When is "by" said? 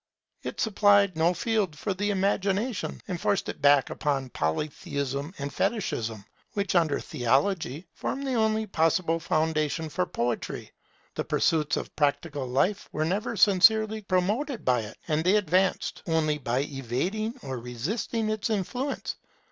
14.65-14.79, 16.39-16.61